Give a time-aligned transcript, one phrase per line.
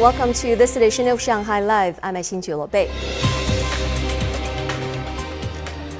[0.00, 2.00] Welcome to this edition of Shanghai Live.
[2.02, 2.88] I'm Xin Bei.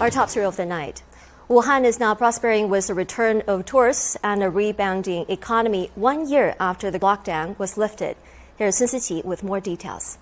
[0.00, 1.02] Our top story of the night.
[1.50, 6.56] Wuhan is now prospering with the return of tourists and a rebounding economy one year
[6.58, 8.16] after the lockdown was lifted.
[8.56, 10.16] Here's Sun Siqi with more details.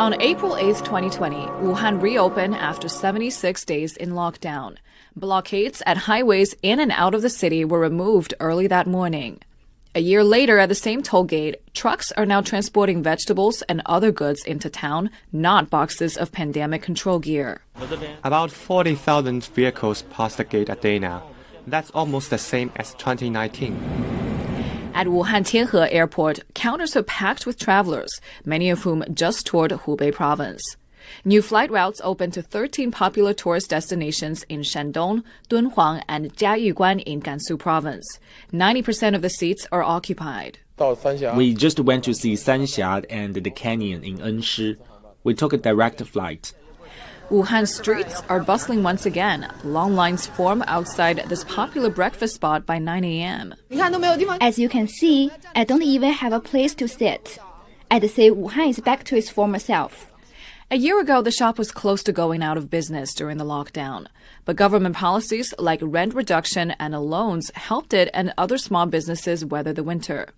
[0.00, 4.78] On April 8, 2020, Wuhan reopened after 76 days in lockdown.
[5.14, 9.38] Blockades at highways in and out of the city were removed early that morning.
[9.94, 14.12] A year later, at the same toll gate, trucks are now transporting vegetables and other
[14.12, 17.62] goods into town, not boxes of pandemic control gear.
[18.22, 21.22] About 40,000 vehicles pass the gate a day now.
[21.66, 23.74] That's almost the same as 2019.
[24.94, 30.12] At Wuhan Tianhe Airport, counters are packed with travelers, many of whom just toured Hubei
[30.12, 30.76] province.
[31.24, 37.20] New flight routes open to 13 popular tourist destinations in Shandong, Dunhuang, and Jiayuguan in
[37.20, 38.18] Gansu province.
[38.52, 40.58] 90% of the seats are occupied.
[40.78, 44.76] We just went to see Sanxia and the canyon in Enshi.
[45.24, 46.52] We took a direct flight.
[47.30, 49.52] Wuhan streets are bustling once again.
[49.62, 53.54] Long lines form outside this popular breakfast spot by 9 a.m.
[54.40, 57.38] As you can see, I don't even have a place to sit.
[57.90, 60.10] I'd say Wuhan is back to its former self.
[60.70, 64.06] A year ago, the shop was close to going out of business during the lockdown.
[64.44, 69.72] But government policies like rent reduction and loans helped it and other small businesses weather
[69.72, 70.28] the winter.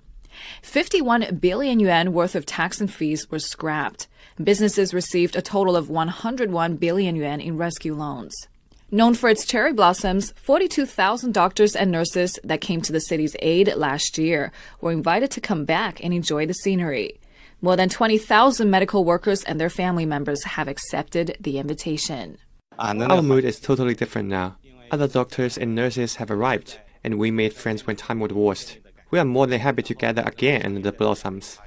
[0.63, 4.07] 51 billion yuan worth of tax and fees were scrapped.
[4.41, 8.47] Businesses received a total of 101 billion yuan in rescue loans.
[8.93, 13.75] Known for its cherry blossoms, 42,000 doctors and nurses that came to the city's aid
[13.75, 17.20] last year were invited to come back and enjoy the scenery.
[17.63, 22.39] More than 20,000 medical workers and their family members have accepted the invitation.
[22.79, 24.57] Our mood is totally different now.
[24.91, 28.79] Other doctors and nurses have arrived, and we made friends when time was worst.
[29.11, 31.59] We are more than happy to gather again under the blossoms.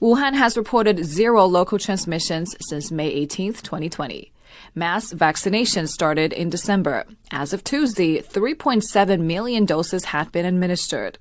[0.00, 4.32] Wuhan has reported zero local transmissions since May 18, 2020.
[4.74, 7.04] Mass vaccination started in December.
[7.30, 11.18] As of Tuesday, 3.7 million doses had been administered.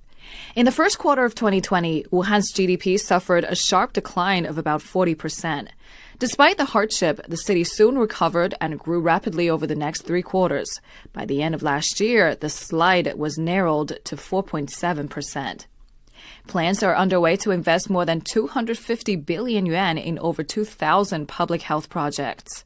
[0.56, 5.67] In the first quarter of 2020, Wuhan's GDP suffered a sharp decline of about 40%.
[6.17, 10.81] Despite the hardship, the city soon recovered and grew rapidly over the next three quarters.
[11.13, 15.66] By the end of last year, the slide was narrowed to 4.7%.
[16.47, 21.90] Plans are underway to invest more than 250 billion yuan in over 2,000 public health
[21.90, 22.66] projects.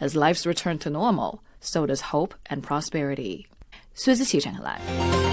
[0.00, 3.46] As lives return to normal, so does hope and prosperity.
[3.94, 5.29] 孙思奇整个来。